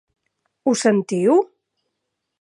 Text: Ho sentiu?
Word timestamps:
Ho 0.65 0.73
sentiu? 0.83 1.39